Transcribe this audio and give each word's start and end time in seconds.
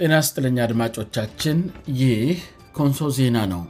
ጤና 0.00 0.14
ስጥለኛ 0.26 0.56
አድማጮቻችን 0.64 1.58
ይህ 2.00 2.24
ኮንሶ 2.78 2.98
ዜና 3.18 3.36
ነው 3.52 3.60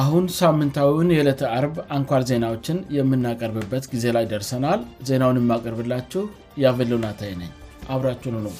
አሁን 0.00 0.24
ሳምንታዊውን 0.38 1.08
የዕለት 1.14 1.40
አርብ 1.56 1.74
አንኳር 1.96 2.22
ዜናዎችን 2.30 2.78
የምናቀርብበት 2.98 3.84
ጊዜ 3.92 4.04
ላይ 4.16 4.24
ደርሰናል 4.30 4.80
ዜናውን 5.08 5.40
የማቀርብላችሁ 5.40 6.22
የቬልናታይ 6.62 7.32
ነኝ 7.40 7.50
አብራችኑ 7.96 8.36
ነው 8.46 8.54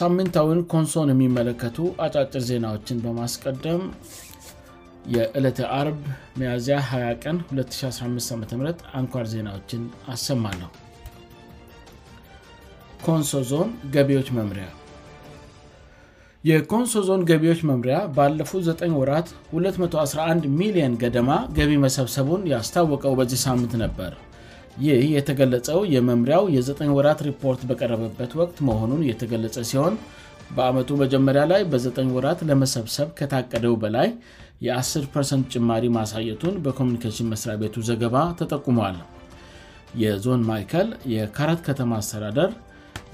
ሳምንታዊውን 0.00 0.60
ኮንሶን 0.74 1.10
የሚመለከቱ 1.14 1.78
አጫጭር 2.06 2.44
ዜናዎችን 2.50 3.02
በማስቀደም 3.06 3.82
የእለት 5.16 5.58
አርብ 5.80 5.98
ሚያዝያ 6.42 6.78
20 6.92 7.18
ቀን 7.24 7.38
2015 7.62 8.32
ዓም 8.58 8.62
አንኳር 9.00 9.26
ዜናዎችን 9.34 9.82
አሰማን 10.14 10.56
ነው 10.64 10.72
ኮንሶ 13.04 13.30
ዞን 13.50 13.68
ገቢዎች 13.94 14.28
መምሪያ 14.38 14.64
የኮንሶ 16.48 17.00
ዞን 17.06 17.22
ገቢዎች 17.30 17.60
መምሪያ 17.70 17.96
ባለፉት 18.16 18.64
9 18.82 18.98
ወራት 19.00 19.28
211 19.60 20.48
ሚሊዮን 20.58 20.94
ገደማ 21.02 21.30
ገቢ 21.58 21.72
መሰብሰቡን 21.84 22.42
ያስታወቀው 22.52 23.14
በዚህ 23.20 23.40
ሳምንት 23.46 23.72
ነበር 23.84 24.12
ይህ 24.88 25.02
የተገለጸው 25.14 25.80
የመምሪያው 25.94 26.44
የዘኝ 26.56 26.90
ወራት 26.98 27.22
ሪፖርት 27.28 27.62
በቀረበበት 27.72 28.32
ወቅት 28.42 28.58
መሆኑን 28.68 29.00
የተገለጸ 29.10 29.56
ሲሆን 29.72 29.94
በዓመቱ 30.58 30.90
መጀመሪያ 31.04 31.42
ላይ 31.52 31.62
በ9 31.72 32.04
ወራት 32.18 32.40
ለመሰብሰብ 32.50 33.08
ከታቀደው 33.20 33.74
በላይ 33.84 34.08
የ10 34.66 35.44
ጭማሪ 35.54 35.84
ማሳየቱን 36.00 36.56
በኮሚኒኬሽን 36.66 37.30
መስሪያ 37.34 37.56
ቤቱ 37.64 37.76
ዘገባ 37.92 38.16
ተጠቁሟል 38.40 38.98
የዞን 40.04 40.42
ማይል 40.50 40.88
የካረት 41.16 41.60
ከተማ 41.68 41.92
አስተዳደር 42.02 42.50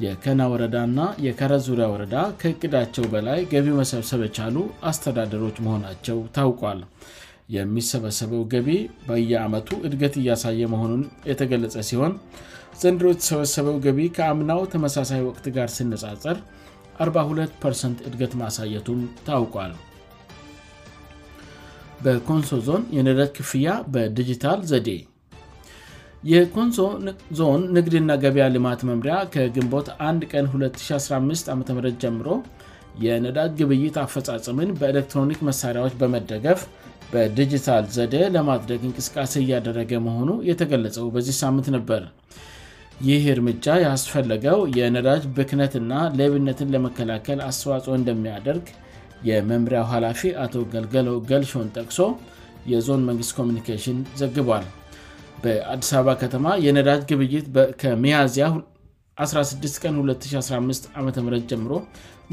የከና 0.05 0.41
ወረዳ 0.52 0.77
ና 0.97 1.05
የከረ 1.27 1.52
ዙሪያ 1.66 1.84
ወረዳ 1.92 2.14
ከቅዳቸው 2.41 3.05
በላይ 3.12 3.39
ገቢው 3.52 3.77
መሰብሰበ 3.83 4.22
የቻሉ 4.27 4.56
አስተዳደሮች 4.91 5.56
መሆናቸው 5.66 6.19
ታውቋል 6.36 6.80
የሚሰበሰበው 7.56 8.42
ገቢ 8.52 8.69
በየዓመቱ 9.08 9.70
እድገት 9.89 10.14
እያሳየ 10.22 10.69
መሆኑን 10.74 11.02
የተገለጸ 11.30 11.77
ሲሆን 11.91 12.12
ዘንድሮ 12.83 13.06
የተሰበሰበው 13.14 13.77
ገቢ 13.86 14.00
ከአምናው 14.19 14.61
ተመሳሳይ 14.74 15.22
ወቅት 15.28 15.44
ጋር 15.56 15.69
ስነጻፀር 15.77 16.39
42 17.08 18.06
እድገት 18.08 18.33
ማሳየቱም 18.44 19.00
ታውቋል 19.28 19.74
በኮንሶ 22.06 22.50
ዞን 22.69 22.83
የነደት 22.97 23.30
ክፍያ 23.39 23.69
በዲጂታል 23.92 24.61
ዘዴ 24.70 24.89
የኮንሶ 26.30 26.78
ዞን 27.38 27.60
ንግድና 27.74 28.10
ገበያ 28.22 28.44
ልማት 28.55 28.80
መምሪያ 28.88 29.16
ከግንቦት 29.32 29.88
1 30.06 30.24
ቀን 30.33 30.46
2015 30.55 31.50
ዓም 31.55 31.60
ጀምሮ 32.05 32.28
የነዳጅ 33.05 33.50
ግብይት 33.60 33.96
አፈጻፀምን 34.05 34.70
በኤሌክትሮኒክ 34.80 35.41
መሣሪያዎች 35.48 35.94
በመደገፍ 36.00 36.60
በዲጂታል 37.10 37.84
ዘደ 37.96 38.14
ለማድረግ 38.36 38.80
እንቅስቃሴ 38.88 39.34
እያደረገ 39.42 39.92
መሆኑ 40.06 40.30
የተገለጸው 40.50 41.05
በዚህ 41.16 41.36
ሳምንት 41.42 41.68
ነበር 41.77 42.02
ይህ 43.08 43.24
እርምጃ 43.34 43.66
ያስፈለገው 43.86 44.58
የነዳጅ 44.78 45.22
ብክነት 45.36 45.74
ና 45.90 46.00
ሌብነትን 46.20 46.72
ለመከላከል 46.77 47.40
አስተዋጽኦ 47.50 47.94
እንደሚያደርግ 48.00 48.66
የመምሪያው 49.28 49.86
ኃላፊ 49.94 50.22
አቶ 50.46 50.55
ገልገሎው 50.74 51.18
ገልሾን 51.30 51.70
ጠቅሶ 51.77 52.00
የዞን 52.72 53.05
መንግስት 53.11 53.33
ኮሚኒኬሽን 53.39 53.98
ዘግቧል 54.22 54.64
በአዲስ 55.45 55.91
አበባ 55.98 56.11
ከተማ 56.23 56.47
የነዳጅ 56.67 57.01
ግብይት 57.11 57.47
ከሚያዚያ 57.80 58.47
16 59.24 59.83
ቀን 59.85 59.95
2015 60.11 60.89
ዓም 61.01 61.08
ጀምሮ 61.52 61.73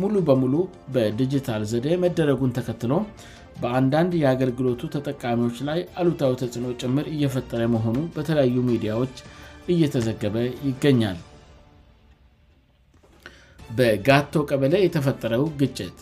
ሙሉ 0.02 0.14
በሙሉ 0.28 0.54
በዲጂታል 0.94 1.64
ዘደ 1.72 1.88
መደረጉን 2.04 2.56
ተከትሎ 2.60 2.94
በአንዳንድ 3.64 4.14
የአገልግሎቱ 4.22 4.82
ተጠቃሚዎች 4.96 5.58
ላይ 5.70 5.80
አሉታዊ 6.02 6.32
ተጽዕኖ 6.42 6.68
ጭምር 6.84 7.06
እየፈጠረ 7.16 7.62
መሆኑ 7.76 7.98
በተለያዩ 8.16 8.56
ሚዲያዎች 8.72 9.18
እየተዘገበ 9.74 10.38
ይገኛል 10.70 11.20
በጋቶ 13.78 14.34
ቀበለ 14.50 14.74
የተፈጠረው 14.86 15.44
ግጭት 15.62 15.96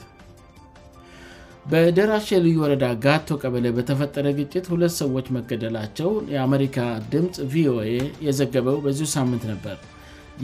በደራሽ 1.72 2.26
የልዩ 2.34 2.56
ወረዳ 2.62 2.86
ጋቶ 3.04 3.28
ቀበለ 3.42 3.68
በተፈጠረ 3.76 4.28
ግጭት 4.40 4.66
ሁለት 4.72 4.94
ሰዎች 5.02 5.26
መገደላቸው 5.36 6.10
የአሜሪካ 6.34 6.78
ድምፅ 7.12 7.36
ቪኤ 7.54 7.84
የዘገበው 8.26 8.78
በዚ 8.86 9.00
ሳምንት 9.16 9.44
ነበር 9.52 9.78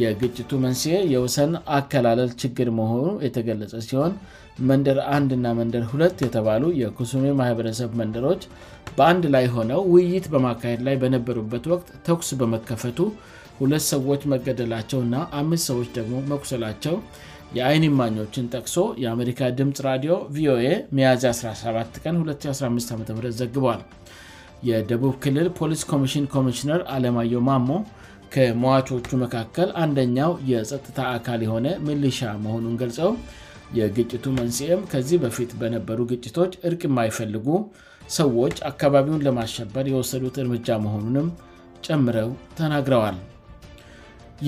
የግጭቱ 0.02 0.52
መንስኤ 0.66 0.96
የውሰን 1.14 1.52
አከላለል 1.78 2.32
ችግር 2.42 2.70
መሆኑ 2.80 3.06
የተገለጸ 3.28 3.74
ሲሆን 3.90 4.14
መንደር 4.72 5.00
1 5.18 5.36
እና 5.38 5.48
መንደር 5.60 5.84
ሁለት 5.94 6.18
የተባሉ 6.28 6.64
የኩሱሜ 6.82 7.26
ማህበረሰብ 7.42 7.92
መንደሮች 8.02 8.44
በአንድ 8.98 9.26
ላይ 9.36 9.48
ሆነው 9.56 9.82
ውይይት 9.94 10.28
በማካሄድ 10.36 10.82
ላይ 10.90 10.98
በነበሩበት 11.04 11.68
ወቅት 11.74 11.90
ተኩስ 12.10 12.30
በመከፈቱ 12.42 13.00
ሁለት 13.62 13.86
ሰዎች 13.94 14.24
መገደላቸው 14.36 15.00
እና 15.08 15.16
አምስት 15.42 15.66
ሰዎች 15.72 15.90
ደግሞ 16.00 16.16
መኩሰላቸው 16.34 16.96
የአይኒማኞችን 17.56 18.50
ጠቅሶ 18.56 18.78
የአሜሪካ 19.04 19.42
ድምጽ 19.58 19.78
ራዲዮ 19.90 20.14
ቪኦኤ 20.36 20.68
ሚያዚ 20.96 21.24
17 21.42 22.00
ቀን 22.04 22.16
2015 22.22 22.90
ዓም 22.96 23.20
ዘግቧል 23.40 23.82
የደቡብ 24.70 25.14
ክልል 25.24 25.48
ፖሊስ 25.60 25.82
ኮሚሽን 25.92 26.26
ኮሚሽነር 26.36 26.82
አለማዮ 26.96 27.40
ማሞ 27.50 27.70
ከሞዋቾቹ 28.34 29.10
መካከል 29.24 29.70
አንደኛው 29.84 30.32
የጸጥታ 30.52 30.98
አካል 31.18 31.42
የሆነ 31.46 31.68
ምልሻ 31.88 32.20
መሆኑን 32.46 32.74
ገልጸው 32.82 33.12
የግጭቱ 33.78 34.26
መንስኤም 34.40 34.82
ከዚህ 34.94 35.18
በፊት 35.24 35.52
በነበሩ 35.62 36.00
ግጭቶች 36.12 36.52
እርቅ 36.70 36.82
የማይፈልጉ 36.90 37.48
ሰዎች 38.18 38.56
አካባቢውን 38.72 39.24
ለማሸበር 39.28 39.86
የወሰዱት 39.92 40.38
እርምጃ 40.44 40.68
መሆኑንም 40.86 41.30
ጨምረው 41.88 42.30
ተናግረዋል 42.60 43.18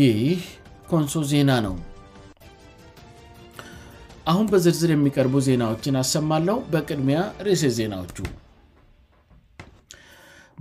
ይህ 0.02 0.42
ኮንሶ 0.92 1.16
ዜና 1.32 1.52
ነው 1.68 1.76
አሁን 4.30 4.46
በዝርዝር 4.52 4.92
የሚቀርቡ 4.94 5.36
ዜናዎችን 5.46 5.96
አሰማለሁ 6.02 6.58
በቅድሚያ 6.74 7.20
ርእሴ 7.46 7.64
ዜናዎቹ 7.78 8.18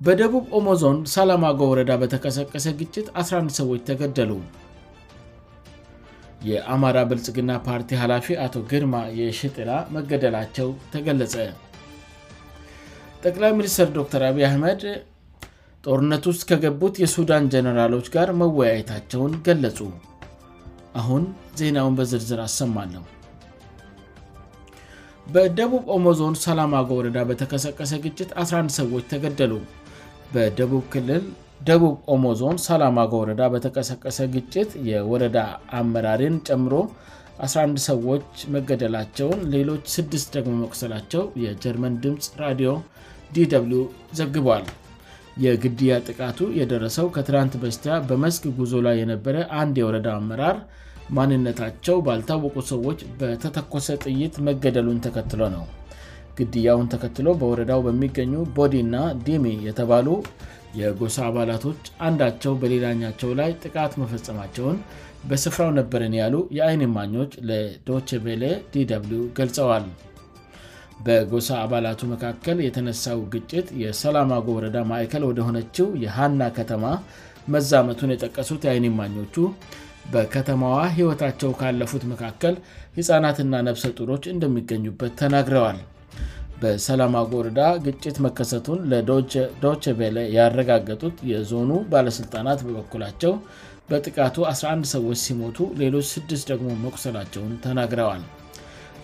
በደቡብ 0.04 0.44
ኦሞዞን 0.56 0.98
ሳላማጎ 1.14 1.58
ወረዳ 1.70 1.92
በተቀሰቀሰ 2.02 2.66
ግጭት 2.80 3.06
11 3.22 3.54
ሰዎች 3.60 3.80
ተገደሉ 3.88 4.32
የአማራ 6.50 6.98
ብልጽግና 7.10 7.52
ፓርቲ 7.66 7.90
ኃላፊ 8.02 8.28
አቶ 8.44 8.54
ግርማ 8.70 8.94
የሽጥላ 9.20 9.70
መገደላቸው 9.96 10.70
ተገለጸ 10.94 11.34
ጠቅላይ 13.24 13.52
ሚኒስትር 13.58 13.88
ዶተር 13.98 14.24
አቢይ 14.30 14.46
አህመድ 14.50 14.82
ጦርነት 15.86 16.24
ውስጥ 16.32 16.42
ከገቡት 16.52 16.94
የሱዳን 17.04 17.50
ጀኔራሎች 17.56 18.06
ጋር 18.16 18.30
መወያየታቸውን 18.42 19.34
ገለጹ 19.48 19.80
አሁን 21.02 21.22
ዜናውን 21.60 21.94
በዝርዝር 22.00 22.40
አሰማለሁ 22.48 23.04
በደቡብ 25.34 25.82
ኦሞዞን 25.94 26.34
ሰላምጎ 26.44 26.88
ወረዳ 26.98 27.18
በተከሰቀሰ 27.30 27.90
ግጭት 28.04 28.30
11 28.42 28.72
ሰዎች 28.80 29.02
ተገደሉ 29.10 29.52
በደ 30.34 30.58
ክልል 30.92 31.24
ደቡብ 31.68 31.96
ኦሞዞን 32.14 32.56
ሳላምጎ 32.66 33.12
ወረዳ 33.22 33.42
በተቀሰቀሰ 33.54 34.18
ግጭት 34.34 34.70
የወረዳ 34.88 35.38
አመራሪን 35.80 36.36
ጨምሮ 36.48 36.74
11 37.48 37.82
ሰዎች 37.90 38.24
መገደላቸውን 38.54 39.42
ሌሎች 39.56 39.84
6 40.02 40.24
ደግሞ 40.38 40.52
መቁሰላቸው 40.62 41.24
የጀርመን 41.44 42.00
ድምፅ 42.04 42.28
ራዲዮ 42.44 42.70
dw 43.36 43.80
ዘግቧል 44.20 44.66
የግድያ 45.46 45.94
ጥቃቱ 46.08 46.38
የደረሰው 46.60 47.08
ከትናንት 47.16 47.54
በስቲያ 47.64 47.94
በመስክ 48.10 48.44
ጉዞ 48.60 48.72
ላይ 48.86 48.96
የነበረ 49.02 49.36
አንድ 49.60 49.74
የወረዳ 49.82 50.08
አመራር 50.20 50.56
ማንነታቸው 51.16 51.96
ባልታወቁ 52.06 52.56
ሰዎች 52.72 52.98
በተተኮሰ 53.20 53.86
ጥይት 54.04 54.34
መገደሉን 54.48 54.98
ተከትሎ 55.06 55.40
ነው 55.56 55.64
ግድያውን 56.38 56.88
ተከትሎ 56.94 57.28
በወረዳው 57.40 57.80
በሚገኙ 57.86 58.32
ቦዲ 58.58 58.74
እና 58.86 58.96
ዲሜ 59.26 59.46
የተባሉ 59.68 60.08
የጎሳ 60.80 61.16
አባላቶች 61.30 61.82
አንዳቸው 62.06 62.52
በሌላኛቸው 62.62 63.30
ላይ 63.40 63.50
ጥቃት 63.64 63.92
መፈጸማቸውን 64.02 64.76
በስፍራው 65.28 65.70
ነበረን 65.78 66.14
ያሉ 66.20 66.34
የአይኒማኞች 66.58 67.32
ለዶችቤለ 67.50 68.42
dw 68.74 69.20
ገልጸዋል 69.38 69.86
በጎሳ 71.06 71.48
አባላቱ 71.64 72.00
መካከል 72.12 72.56
የተነሳው 72.66 73.18
ግጭት 73.32 73.66
የሰላማጎ 73.82 74.46
ወረዳ 74.58 74.78
ማእከል 74.92 75.22
ወደሆነችው 75.30 75.88
የሃና 76.04 76.40
ከተማ 76.58 76.84
መዛመቱን 77.54 78.10
የጠቀሱት 78.14 78.62
የአይኒማኞቹ 78.68 79.34
በከተማዋ 80.12 80.76
ሕይወታቸው 80.96 81.50
ካለፉት 81.60 82.02
መካከል 82.12 82.54
ሕፃናትና 82.98 83.54
ነብሰ 83.68 83.84
ጡሮች 83.98 84.24
እንደሚገኙበት 84.34 85.12
ተናግረዋል 85.20 85.78
በሰላማጎርዳ 86.62 87.58
ግጭት 87.86 88.16
መከሰቱን 88.26 88.80
ለዶችቤለ 88.92 90.16
ያረጋገጡት 90.36 91.18
የዞኑ 91.30 91.70
ባለሥልጣናት 91.92 92.62
በበኩላቸው 92.68 93.34
በጥቃቱ 93.90 94.36
11 94.52 94.88
ሰዎች 94.94 95.18
ሲሞቱ 95.26 95.58
ሌሎች 95.82 96.06
6 96.22 96.40
ደግሞ 96.52 96.68
መቁሰላቸውን 96.86 97.52
ተናግረዋል 97.66 98.24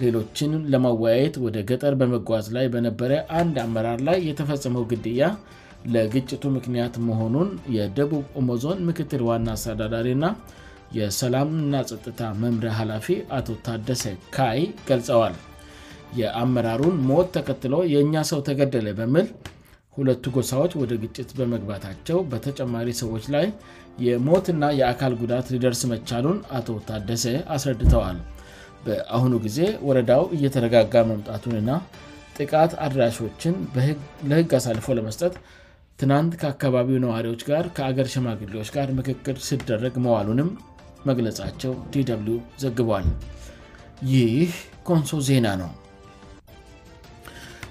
ሌሎችን 0.03 0.53
ለማወያየት 0.73 1.37
ወደ 1.45 1.57
ገጠር 1.69 1.95
በመጓዝ 2.01 2.47
ላይ 2.57 2.67
በነበረ 2.75 3.13
አንድ 3.41 3.57
አመራር 3.67 4.01
ላይ 4.09 4.19
የተፈጸመው 4.31 4.85
ግድያ 4.93 5.23
ለግጭቱ 5.95 6.43
ምክንያት 6.57 6.95
መሆኑን 7.09 7.49
የደቡብ 7.79 8.27
ኦመዞን 8.41 8.79
ምክትል 8.91 9.23
ዋና 9.29 9.47
አስተዳዳሪእና 9.57 10.27
የሰላምና 10.99 11.77
ጸጥታ 11.91 12.21
መምሪያ 12.43 12.73
ኃላፊ 12.81 13.07
አቶ 13.39 13.47
ታደሰ 13.67 14.03
ካይ 14.37 14.61
ገልጸዋል 14.89 15.35
የአመራሩን 16.21 16.97
ሞት 17.11 17.29
ተከትሎ 17.37 17.75
የእኛ 17.93 18.17
ሰው 18.31 18.41
ተገደለ 18.49 18.89
በሚል 18.99 19.27
ሁለቱ 19.97 20.25
ጎሳዎች 20.37 20.73
ወደ 20.83 20.93
ግጭት 21.03 21.31
በመግባታቸው 21.39 22.19
በተጨማሪ 22.31 22.89
ሰዎች 23.03 23.25
ላይ 23.35 23.47
የሞትና 24.07 24.63
የአካል 24.81 25.13
ጉዳት 25.23 25.49
ሊደርስ 25.55 25.83
መቻሉን 25.93 26.39
አቶ 26.59 26.69
ታደሰ 26.89 27.25
አስረድተዋል 27.55 28.19
በአሁኑ 28.87 29.35
ጊዜ 29.47 29.59
ወረዳው 29.89 30.25
እየተረጋጋ 30.37 30.95
መምጣቱንና 31.11 31.71
ጥቃት 32.39 32.73
አድራሾችን 32.85 33.55
ለህግ 34.31 34.51
አሳልፎ 34.59 34.87
ለመስጠት 34.99 35.35
ትናንት 36.03 36.33
ከአካባቢው 36.43 37.03
ነዋሪዎች 37.07 37.43
ጋር 37.51 37.65
ከአገር 37.79 38.07
ሽማግሌዎች 38.15 38.71
ጋር 38.77 38.89
ምክክር 39.01 39.37
ሲደረግ 39.49 39.95
መዋሉንም 40.07 40.49
መግለጻቸው 41.11 41.73
d 41.93 42.05
ዘግቧል 42.65 43.07
ይህ 44.15 44.53
ኮንሶ 44.89 45.11
ዜና 45.29 45.47
ነው 45.63 45.73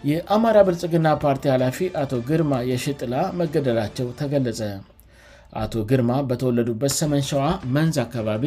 የአማራ 0.10 0.58
ብርጽግና 0.68 1.08
ፓርቲ 1.26 1.44
ኃላፊ 1.56 1.78
አቶ 2.02 2.14
ግርማ 2.30 2.54
የሽጥላ 2.70 3.16
መገደላቸው 3.40 4.08
ተገለጸ 4.20 4.62
አቶ 5.62 5.74
ግርማ 5.90 6.12
በተወለዱበት 6.30 6.94
ሰመን 7.00 7.24
ሸዋ 7.30 7.44
መንዝ 7.76 7.96
አካባቢ 8.04 8.44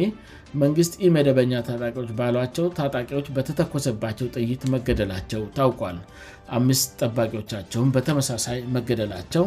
መንግስት 0.61 0.93
መደበኛ 1.15 1.53
ታጣቂዎች 1.67 2.09
ባሏቸው 2.17 2.65
ታጣቂዎች 2.79 3.27
በተተኮሰባቸው 3.37 4.27
ጥይት 4.35 4.63
መገደላቸው 4.73 5.41
ታውቋል 5.57 5.97
አምስት 6.59 6.87
ጠባቂዎቻቸውን 7.05 7.91
በተመሳሳይ 7.97 8.59
መገደላቸው 8.75 9.45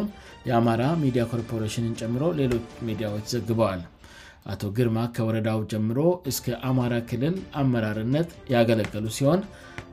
የአማራ 0.49 0.83
ሚዲያ 1.05 1.25
ኮርፖሬሽንን 1.33 1.97
ጨምሮ 2.01 2.23
ሌሎች 2.41 2.67
ሚዲያዎች 2.89 3.25
ዘግበዋል 3.35 3.83
አቶ 4.51 4.61
ግርማ 4.77 4.99
ከወረዳው 5.15 5.59
ጀምሮ 5.71 5.99
እስከ 6.29 6.45
አማራ 6.69 6.93
ክልል 7.09 7.35
አመራርነት 7.61 8.29
ያገለገሉ 8.53 9.05
ሲሆን 9.17 9.41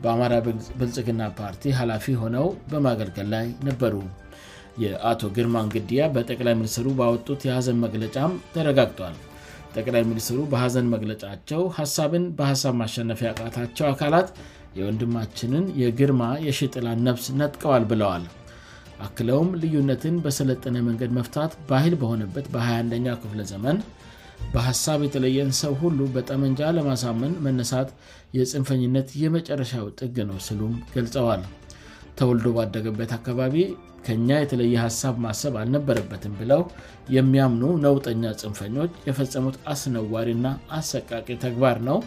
በአማራ 0.03 0.33
ብልጽግና 0.79 1.23
ፓርቲ 1.39 1.63
ሃላፊ 1.79 2.07
ሆነው 2.23 2.47
በማገልገል 2.71 3.29
ላይ 3.35 3.47
ነበሩ 3.69 3.95
የአቶ 4.83 5.21
ግርማንግድያ 5.37 6.01
በጠቅላይ 6.15 6.55
ሚኒስሩ 6.61 6.87
ባወጡት 7.01 7.41
የሐዘን 7.49 7.79
መግለጫም 7.85 8.33
ተረጋግጧል 8.55 9.17
ጠቅላይ 9.79 10.03
ሚኒስሩ 10.11 10.39
በሐዘን 10.53 10.87
መግለጫቸው 10.95 11.63
ሀሳብን 11.79 12.25
በሀሳብ 12.39 12.75
ማሸነፊ 12.83 13.21
ቃታቸው 13.41 13.87
አካላት 13.93 14.29
የወንድማችንን 14.79 15.65
የግርማ 15.83 16.23
የሽጥላን 16.47 17.03
ነብስ 17.09 17.27
ነጥቀዋል 17.41 17.85
ብለዋል 17.93 18.25
አክለውም 19.07 19.51
ልዩነትን 19.63 20.15
በሰለጠነ 20.27 20.77
መንገድ 20.89 21.11
መፍታት 21.19 21.53
ባይል 21.69 21.95
በሆነበት 22.03 22.47
በ21ኛው 22.55 23.19
ክፍለ 23.25 23.41
ዘመን 23.53 23.77
በሀሳብ 24.53 25.01
የተለየን 25.07 25.51
ሰው 25.63 25.73
ሁሉ 25.83 25.99
በጠመንጃ 26.15 26.63
ለማሳምን 26.77 27.33
መነሳት 27.47 27.89
የፅንፈኝነት 28.37 29.09
የመጨረሻው 29.23 29.85
ጥግ 29.99 30.17
ነው 30.31 30.39
ስሉም 30.47 30.73
ገልጸዋል 30.95 31.43
ተወልዶ 32.19 32.47
ባደገበት 32.57 33.11
አካባቢ 33.19 33.55
ከኛ 34.07 34.29
የተለየ 34.41 34.75
ሀሳብ 34.85 35.15
ማሰብ 35.25 35.55
አልነበረበትም 35.61 36.35
ብለው 36.41 36.61
የሚያምኑ 37.17 37.63
ነውጠኛ 37.85 38.25
ፅንፈኞች 38.43 38.91
የፈጸሙት 39.09 39.57
አስነዋሪ 39.73 40.29
ና 40.45 40.55
አሰቃቂ 40.79 41.27
ተግባር 41.45 41.79
ነው 41.89 41.99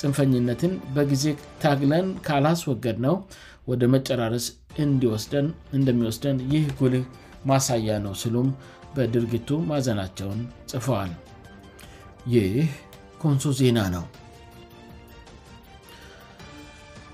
ፅንፈኝነትን 0.00 0.74
በጊዜ 0.96 1.24
ታግለን 1.64 2.08
ካላስ 2.26 2.62
ወገድ 2.72 2.98
ነው 3.06 3.16
ወደ 3.72 3.84
መጨራረስ 3.94 4.46
እንደሚወስደን 4.84 6.38
ይህ 6.52 6.66
ጉልህ 6.80 7.06
ማሳያ 7.52 7.90
ነው 8.08 8.14
ስሉም 8.24 8.50
በድርጊቱ 8.98 9.50
ማዘናቸውን 9.70 10.40
ጽፈዋል 10.72 11.10
ይህ 12.32 12.54
ኮንሶ 13.20 13.42
ዜና 13.58 13.78
ነው 13.94 14.04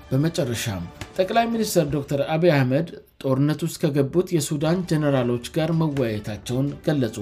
በመጨረሻም 0.09 0.83
ጠቅላይ 1.17 1.45
ሚኒስትር 1.53 1.85
ዶር 1.93 2.21
አብ 2.35 2.43
አህመድ 2.55 2.87
ጦርነት 3.23 3.59
ውስጥ 3.65 3.77
ከገቡት 3.83 4.27
የሱዳን 4.37 4.79
ጀነራሎች 4.89 5.45
ጋር 5.57 5.69
መወያየታቸውን 5.81 6.67
ገለጹ 6.87 7.17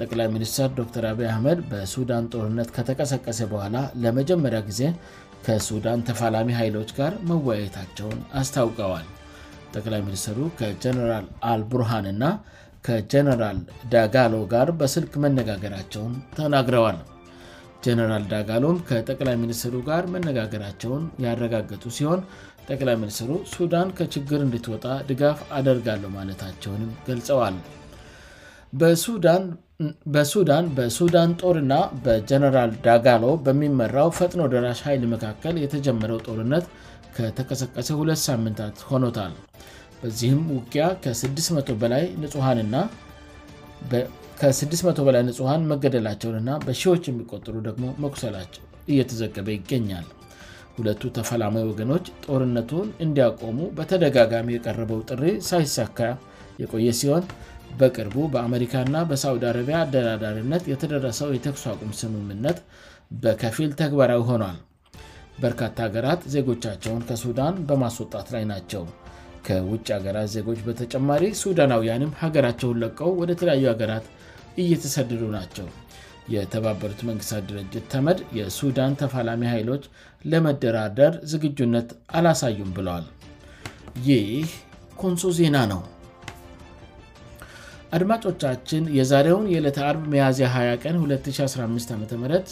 ጠቅላይ 0.00 0.28
ሚኒስር 0.34 0.68
ዶር 0.94 1.04
አቢ 1.12 1.20
አህመድ 1.30 1.58
በሱዳን 1.70 2.24
ጦርነት 2.34 2.70
ከተቀሳቀሰ 2.76 3.40
በኋላ 3.52 3.76
ለመጀመሪያ 4.04 4.60
ጊዜ 4.68 4.82
ከሱዳን 5.46 6.00
ተፋላሚ 6.08 6.50
ኃይሎች 6.60 6.90
ጋር 6.98 7.14
መወያየታቸውን 7.30 8.20
አስታውቀዋል 8.40 9.08
ጠቅላይ 9.76 10.02
ሚኒስትሩ 10.08 10.40
ከጀነራል 10.60 11.26
አልቡርሃንእና 11.52 12.24
ከጀነራል 12.88 13.58
ዳጋሎ 13.94 14.34
ጋር 14.54 14.68
በስልክ 14.82 15.12
መነጋገራቸውን 15.24 16.14
ተናግረዋል 16.38 16.98
ጀነራል 17.84 18.24
ዳጋሎም 18.32 18.76
ከጠቅላይ 18.88 19.36
ሚኒስትሩ 19.44 19.74
ጋር 19.88 20.04
መነጋገራቸውን 20.14 21.02
ያረጋገጡ 21.24 21.82
ሲሆን 21.98 22.20
ጠቅላይ 22.68 22.96
ሚኒስትሩ 23.02 23.30
ሱዳን 23.54 23.88
ከችግር 23.98 24.40
እንዲትወጣ 24.46 24.84
ድጋፍ 25.08 25.38
አደርጋለው 25.58 26.10
ማለታቸውንም 26.18 26.90
ገልጸዋል 27.08 27.56
በሱዳን 30.14 30.66
በሱዳን 30.78 31.30
ጦርና 31.42 31.74
በጀነራል 32.04 32.70
ዳጋሎ 32.86 33.24
በሚመራው 33.46 34.10
ፈጥኖ 34.18 34.42
ደራሽ 34.54 34.80
ኃይል 34.88 35.04
መካከል 35.14 35.54
የተጀመረው 35.64 36.18
ጦርነት 36.28 36.66
ከተቀሰቀሰ 37.16 37.88
2 38.02 38.20
ሳምንታት 38.28 38.76
ሆኖታል 38.92 39.34
በዚህም 40.02 40.40
ውቅያ 40.56 40.84
ከ600 41.04 41.74
በላይ 41.82 42.02
ንጹሐንና 42.22 42.74
ከ60በላይ 44.40 45.22
ንጽሐን 45.28 45.66
መገደላቸውን 45.72 46.36
ና 46.48 46.52
በሺዎች 46.66 47.02
የሚቆጠሩ 47.08 47.56
ደግሞ 47.68 47.84
መኩሰላቸው 48.04 48.62
እየተዘገበ 48.92 49.48
ይገኛል 49.58 50.06
ሁለቱ 50.76 51.02
ተፈላማ 51.16 51.56
ወገኖች 51.68 52.06
ጦርነቱን 52.26 52.88
እንዲያቆሙ 53.04 53.58
በተደጋጋሚ 53.76 54.48
የቀረበው 54.54 55.00
ጥሪ 55.10 55.22
ሳይሳካ 55.50 55.98
የቆየ 56.62 56.88
ሲሆን 57.00 57.24
በቅርቡ 57.80 58.16
በአሜሪካና 58.32 58.96
በሳዲ 59.10 59.44
አረቢያ 59.50 59.76
አደራዳርነት 59.84 60.64
የተደረሰው 60.72 61.30
የተኩሱ 61.36 61.64
አቁም 61.74 61.92
ስምምነት 62.00 62.58
በከፊል 63.22 63.70
ተግባራዊ 63.82 64.22
ሆኗል 64.32 64.58
በርካታ 65.44 65.76
ሀገራት 65.86 66.20
ዜጎቻቸውን 66.34 67.06
ከሱዳን 67.08 67.54
በማስወጣት 67.68 68.26
ላይ 68.34 68.44
ናቸው 68.52 68.82
ከውጭ 69.46 69.86
ሀገራት 69.98 70.28
ዜጎች 70.36 70.58
በተጨማሪ 70.66 71.24
ሱዳናውያንም 71.44 72.12
ሀገራቸውን 72.24 72.78
ለቀው 72.82 73.10
ወደ 73.22 73.30
ተለያዩ 73.40 73.64
አገራት 73.72 74.04
እየተሰድዱ 74.62 75.22
ናቸው 75.38 75.66
የተባበሩት 76.34 77.00
መንግስታት 77.08 77.42
ድርጅት 77.48 77.86
ተመድ 77.92 78.18
የሱዳን 78.38 78.92
ተፋላሚ 79.00 79.42
ኃይሎች 79.54 79.82
ለመደራደር 80.32 81.14
ዝግጁነት 81.32 81.88
አላሳዩም 82.18 82.70
ብለል 82.76 83.04
ይህ 84.08 84.30
ኮንሶ 85.02 85.24
ዜና 85.38 85.56
ነው 85.72 85.82
አድማጮቻችን 87.96 88.84
የዛሬውን 88.98 89.44
የዕለተ 89.54 89.78
4ርብ 89.88 90.04
መያዝያ 90.14 90.46
20 90.56 90.72
ቀን 90.84 90.96
2015 91.08 91.92
ዓም 91.96 92.02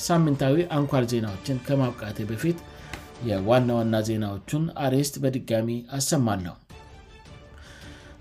ሳምንታዊ 0.08 0.58
አንኳል 0.78 1.06
ዜናዎችን 1.14 1.62
ከማብቃቴ 1.68 2.18
በፊት 2.30 2.60
የዋና 3.30 3.68
ዋና 3.78 3.94
ዜናዎቹን 4.10 4.64
አሬስት 4.84 5.16
በድጋሚ 5.24 5.68
አሰማለሁ 5.98 6.54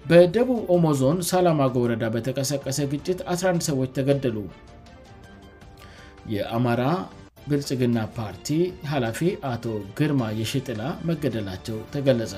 በደቡብ 0.10 0.60
ኦሞዞን 0.74 1.18
ሳላማጎ 1.30 1.74
ወረዳ 1.84 2.04
በተቀሰቀሰ 2.14 2.78
ግጭት 2.94 3.20
11 3.34 3.68
ሰዎች 3.70 3.90
ተገደሉ 3.98 4.38
የአማራ 6.34 6.82
ብልጽግና 7.50 8.00
ፓርቲ 8.18 8.48
ኃላፊ 8.92 9.20
አቶ 9.52 9.66
ግርማ 10.00 10.24
የሽጥላ 10.40 10.82
መገደላቸው 11.10 11.78
ተገለጸ 11.94 12.34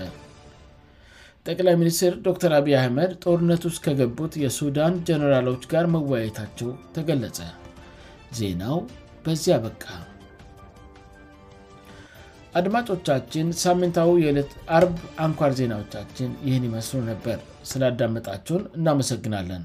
ጠቅላይ 1.48 1.76
ሚኒስትር 1.82 2.14
ዶክተር 2.28 2.52
አቢይ 2.60 2.76
አህመድ 2.82 3.12
ጦርነት 3.26 3.64
ውስጥ 3.70 3.82
ከገቡት 3.88 4.36
የሱዳን 4.44 4.96
ጀኔራሎች 5.10 5.66
ጋር 5.74 5.88
መወያየታቸው 5.96 6.72
ተገለጸ 6.98 7.40
ዜናው 8.40 8.78
በዚያ 9.26 9.56
በቃ 9.68 9.84
አድማጮቻችን 12.60 13.48
ሳምንታዊ 13.62 14.10
የዕለት 14.24 14.52
አርብ 14.78 14.98
አንኳር 15.26 15.52
ዜናዎቻችን 15.60 16.30
ይህን 16.48 16.66
ይመስሉ 16.70 17.00
ነበር 17.12 17.40
ስላዳመጣችሁን 17.70 18.64
እናመሰግናለን 18.80 19.64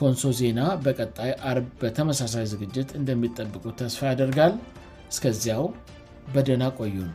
ኮንሶ 0.00 0.24
ዜና 0.40 0.60
በቀጣይ 0.84 1.30
አርብ 1.50 1.66
በተመሳሳይ 1.82 2.46
ዝግጅት 2.52 2.90
እንደሚጠብቁ 3.00 3.64
ተስፋ 3.80 4.00
ያደርጋል 4.12 4.54
እስከዚያው 5.14 5.66
በደና 6.34 6.64
ቆዩን 6.80 7.12